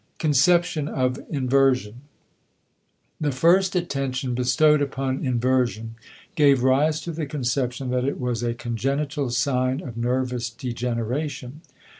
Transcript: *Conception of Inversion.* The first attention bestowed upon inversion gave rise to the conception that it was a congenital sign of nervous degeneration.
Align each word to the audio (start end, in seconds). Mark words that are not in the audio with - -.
*Conception 0.17 0.87
of 0.87 1.19
Inversion.* 1.29 2.01
The 3.19 3.31
first 3.31 3.75
attention 3.75 4.33
bestowed 4.33 4.81
upon 4.81 5.23
inversion 5.23 5.93
gave 6.33 6.63
rise 6.63 6.99
to 7.01 7.11
the 7.11 7.27
conception 7.27 7.91
that 7.91 8.05
it 8.05 8.19
was 8.19 8.41
a 8.41 8.55
congenital 8.55 9.29
sign 9.29 9.79
of 9.79 9.97
nervous 9.97 10.49
degeneration. 10.49 11.61